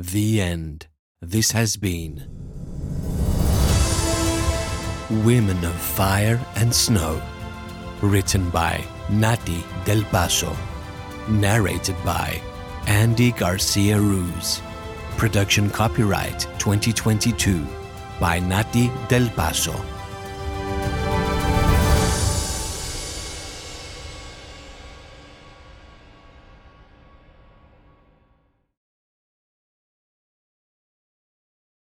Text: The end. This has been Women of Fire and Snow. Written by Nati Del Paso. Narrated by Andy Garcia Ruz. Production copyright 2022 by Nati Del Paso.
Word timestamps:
The 0.00 0.40
end. 0.40 0.86
This 1.20 1.50
has 1.50 1.76
been 1.76 2.22
Women 5.24 5.64
of 5.64 5.74
Fire 5.74 6.40
and 6.54 6.72
Snow. 6.72 7.20
Written 8.00 8.48
by 8.50 8.84
Nati 9.10 9.64
Del 9.84 10.04
Paso. 10.04 10.56
Narrated 11.28 11.96
by 12.04 12.40
Andy 12.86 13.32
Garcia 13.32 13.98
Ruz. 13.98 14.62
Production 15.16 15.68
copyright 15.68 16.46
2022 16.60 17.66
by 18.20 18.38
Nati 18.38 18.92
Del 19.08 19.28
Paso. 19.30 19.74